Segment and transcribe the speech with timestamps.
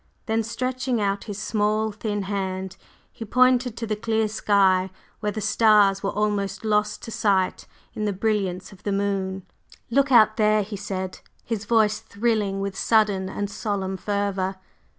[0.25, 2.75] Then, stretching out his small, thin hand,
[3.11, 4.89] he pointed to the clear sky,
[5.19, 9.45] where the stars were almost lost to sight in the brilliance of the moon.
[9.91, 14.55] "Look out there!" he said, his voice thrilling with sudden and solemn fervor.